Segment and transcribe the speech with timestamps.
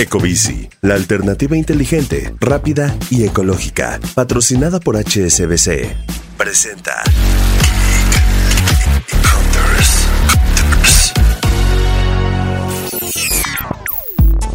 [0.00, 5.94] Ecobici, la alternativa inteligente, rápida y ecológica, patrocinada por HSBC.
[6.38, 7.02] Presenta.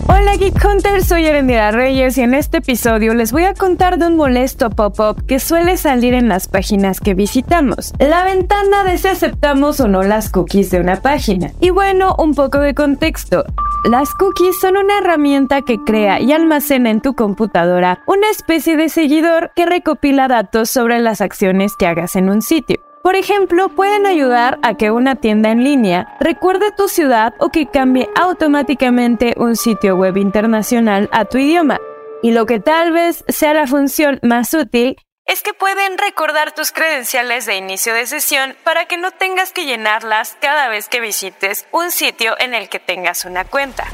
[0.08, 4.07] Hola Geek Hunters, soy Erendira Reyes y en este episodio les voy a contar de
[4.07, 7.93] un molesto pop-up que suele salir en las páginas que visitamos.
[7.99, 11.51] La ventana de si aceptamos o no las cookies de una página.
[11.59, 13.46] Y bueno, un poco de contexto.
[13.83, 18.90] Las cookies son una herramienta que crea y almacena en tu computadora una especie de
[18.90, 22.77] seguidor que recopila datos sobre las acciones que hagas en un sitio.
[23.03, 27.67] Por ejemplo, pueden ayudar a que una tienda en línea recuerde tu ciudad o que
[27.67, 31.78] cambie automáticamente un sitio web internacional a tu idioma.
[32.23, 34.95] Y lo que tal vez sea la función más útil
[35.28, 39.66] es que pueden recordar tus credenciales de inicio de sesión para que no tengas que
[39.66, 43.86] llenarlas cada vez que visites un sitio en el que tengas una cuenta.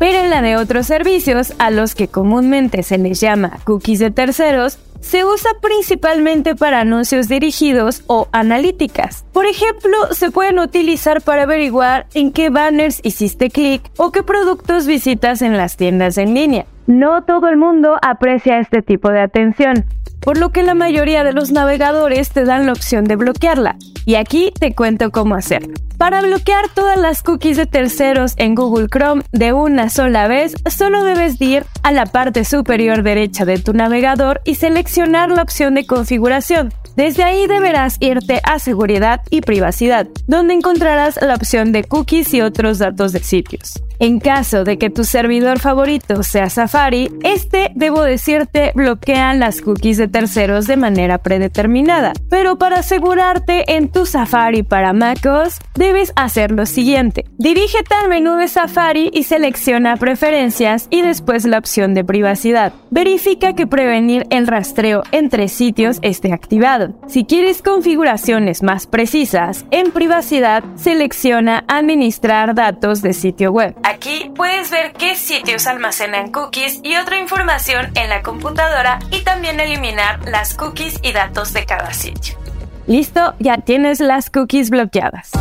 [0.00, 4.10] Pero en la de otros servicios, a los que comúnmente se les llama cookies de
[4.10, 9.24] terceros, se usa principalmente para anuncios dirigidos o analíticas.
[9.32, 14.86] Por ejemplo, se pueden utilizar para averiguar en qué banners hiciste clic o qué productos
[14.86, 16.66] visitas en las tiendas en línea.
[16.86, 19.86] No todo el mundo aprecia este tipo de atención,
[20.24, 23.76] por lo que la mayoría de los navegadores te dan la opción de bloquearla.
[24.06, 25.74] Y aquí te cuento cómo hacerlo.
[25.98, 31.04] Para bloquear todas las cookies de terceros en Google Chrome de una sola vez, solo
[31.04, 35.86] debes ir a la parte superior derecha de tu navegador y seleccionar la opción de
[35.86, 36.72] configuración.
[36.96, 42.40] Desde ahí deberás irte a seguridad y privacidad, donde encontrarás la opción de cookies y
[42.40, 43.82] otros datos de sitios.
[43.98, 49.98] En caso de que tu servidor favorito sea Safari, este, debo decirte, bloquea las cookies
[49.98, 52.12] de terceros de manera predeterminada.
[52.28, 57.24] Pero para asegurarte en tu Safari para MacOS, debes hacer lo siguiente.
[57.38, 62.72] Dirígete al menú de Safari y selecciona Preferencias y después la opción de privacidad.
[62.90, 66.94] Verifica que prevenir el rastreo entre sitios esté activado.
[67.06, 73.74] Si quieres configuraciones más precisas, en privacidad selecciona Administrar datos de sitio web.
[73.84, 79.60] Aquí puedes ver qué sitios almacenan cookies y otra información en la computadora y también
[79.60, 82.38] eliminar las cookies y datos de cada sitio.
[82.86, 85.32] Listo, ya tienes las cookies bloqueadas.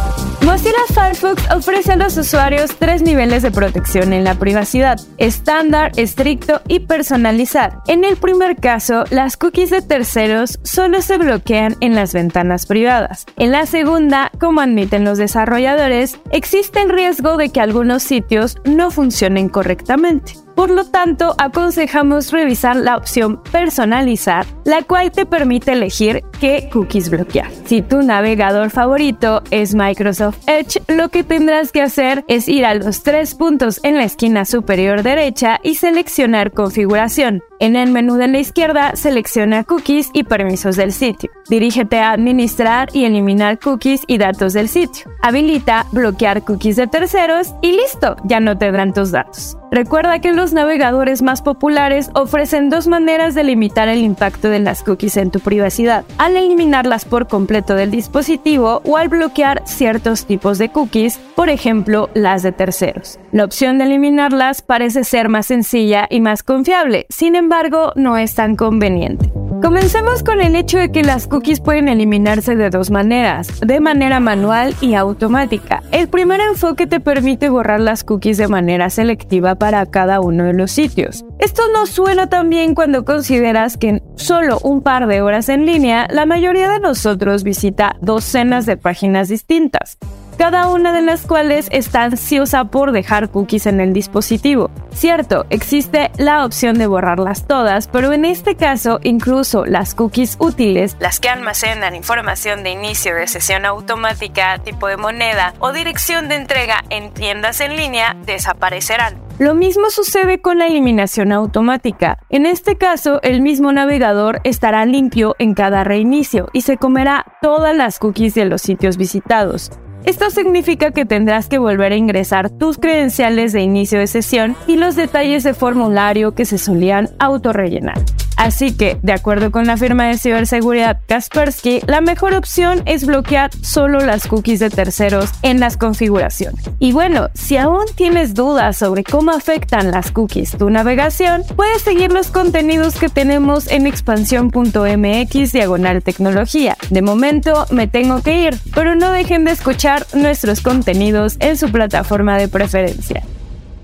[0.45, 6.61] Mozilla Firefox ofrece a los usuarios tres niveles de protección en la privacidad, estándar, estricto
[6.67, 7.79] y personalizar.
[7.87, 13.25] En el primer caso, las cookies de terceros solo se bloquean en las ventanas privadas.
[13.37, 18.91] En la segunda, como admiten los desarrolladores, existe el riesgo de que algunos sitios no
[18.91, 20.42] funcionen correctamente.
[20.55, 27.09] Por lo tanto, aconsejamos revisar la opción personalizar, la cual te permite elegir qué cookies
[27.09, 27.49] bloquear.
[27.65, 32.75] Si tu navegador favorito es Microsoft Edge, lo que tendrás que hacer es ir a
[32.75, 37.41] los tres puntos en la esquina superior derecha y seleccionar configuración.
[37.59, 41.31] En el menú de la izquierda, selecciona cookies y permisos del sitio.
[41.49, 45.09] Dirígete a administrar y eliminar cookies y datos del sitio.
[45.21, 49.57] Habilita bloquear cookies de terceros y listo, ya no tendrán tus datos.
[49.73, 54.83] Recuerda que los navegadores más populares ofrecen dos maneras de limitar el impacto de las
[54.83, 60.59] cookies en tu privacidad, al eliminarlas por completo del dispositivo o al bloquear ciertos tipos
[60.59, 63.17] de cookies, por ejemplo las de terceros.
[63.31, 68.35] La opción de eliminarlas parece ser más sencilla y más confiable, sin embargo no es
[68.35, 69.33] tan conveniente.
[69.61, 74.19] Comencemos con el hecho de que las cookies pueden eliminarse de dos maneras, de manera
[74.19, 75.83] manual y automática.
[75.91, 80.53] El primer enfoque te permite borrar las cookies de manera selectiva para cada uno de
[80.53, 81.23] los sitios.
[81.39, 85.65] Esto no suena tan bien cuando consideras que en solo un par de horas en
[85.65, 89.97] línea, la mayoría de nosotros visita docenas de páginas distintas
[90.33, 94.69] cada una de las cuales está ansiosa por dejar cookies en el dispositivo.
[94.91, 100.95] Cierto, existe la opción de borrarlas todas, pero en este caso incluso las cookies útiles,
[100.99, 106.35] las que almacenan información de inicio de sesión automática, tipo de moneda o dirección de
[106.35, 109.21] entrega en tiendas en línea, desaparecerán.
[109.39, 112.19] Lo mismo sucede con la eliminación automática.
[112.29, 117.75] En este caso, el mismo navegador estará limpio en cada reinicio y se comerá todas
[117.75, 119.71] las cookies de los sitios visitados.
[120.05, 124.75] Esto significa que tendrás que volver a ingresar tus credenciales de inicio de sesión y
[124.75, 128.03] los detalles de formulario que se solían autorrellenar.
[128.37, 133.51] Así que, de acuerdo con la firma de ciberseguridad Kaspersky, la mejor opción es bloquear
[133.61, 136.63] solo las cookies de terceros en las configuraciones.
[136.79, 142.11] Y bueno, si aún tienes dudas sobre cómo afectan las cookies tu navegación, puedes seguir
[142.11, 146.77] los contenidos que tenemos en expansión.mx diagonal tecnología.
[146.89, 151.71] De momento me tengo que ir, pero no dejen de escuchar nuestros contenidos en su
[151.71, 153.23] plataforma de preferencia.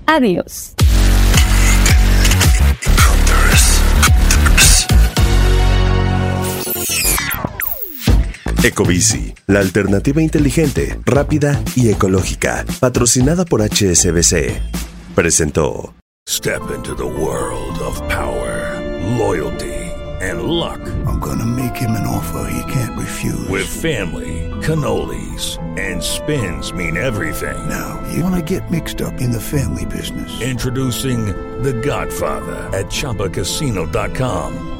[0.06, 0.74] Adiós.
[8.62, 14.60] Ecobici, la alternativa inteligente, rápida y ecológica, patrocinada por HSBC,
[15.14, 15.94] presentó.
[16.28, 18.78] Step into the world of power,
[19.16, 19.72] loyalty,
[20.20, 20.78] and luck.
[21.06, 23.48] I'm gonna make him an offer he can't refuse.
[23.48, 27.56] With family, cannolis, and spins mean everything.
[27.66, 30.30] Now, you wanna get mixed up in the family business.
[30.42, 31.32] Introducing
[31.62, 34.79] The Godfather at ChumbaCasino.com.